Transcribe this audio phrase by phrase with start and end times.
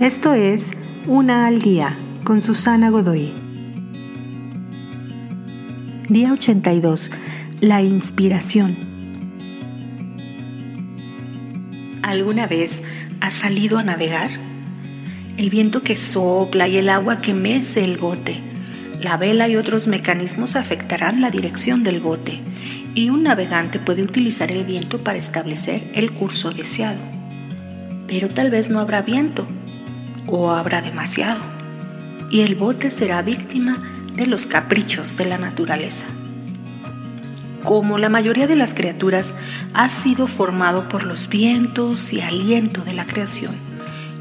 [0.00, 0.72] Esto es
[1.06, 3.32] Una al Día con Susana Godoy.
[6.10, 7.10] Día 82.
[7.62, 8.76] La inspiración.
[12.02, 12.82] ¿Alguna vez
[13.22, 14.28] has salido a navegar?
[15.38, 18.38] El viento que sopla y el agua que mece el bote.
[19.00, 22.42] La vela y otros mecanismos afectarán la dirección del bote
[22.94, 27.00] y un navegante puede utilizar el viento para establecer el curso deseado.
[28.06, 29.48] Pero tal vez no habrá viento
[30.26, 31.40] o habrá demasiado
[32.30, 33.82] y el bote será víctima
[34.14, 36.06] de los caprichos de la naturaleza.
[37.62, 39.34] Como la mayoría de las criaturas,
[39.74, 43.54] has sido formado por los vientos y aliento de la creación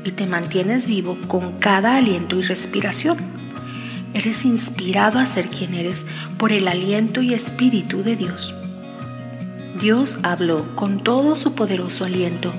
[0.03, 3.17] y te mantienes vivo con cada aliento y respiración.
[4.13, 8.53] Eres inspirado a ser quien eres por el aliento y espíritu de Dios.
[9.79, 12.53] Dios habló con todo su poderoso aliento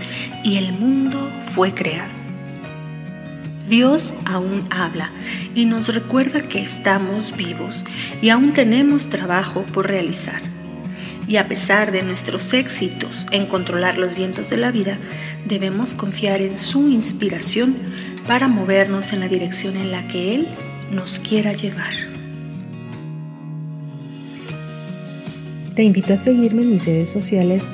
[0.44, 2.25] y el mundo fue creado.
[3.68, 5.10] Dios aún habla
[5.54, 7.84] y nos recuerda que estamos vivos
[8.22, 10.40] y aún tenemos trabajo por realizar.
[11.26, 14.98] Y a pesar de nuestros éxitos en controlar los vientos de la vida,
[15.44, 17.74] debemos confiar en su inspiración
[18.28, 20.46] para movernos en la dirección en la que Él
[20.92, 21.92] nos quiera llevar.
[25.74, 27.70] Te invito a seguirme en mis redes sociales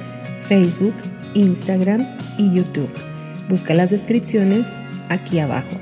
[0.48, 0.94] Facebook,
[1.34, 2.06] Instagram
[2.38, 2.90] y YouTube.
[3.48, 4.72] Busca las descripciones
[5.08, 5.81] aquí abajo.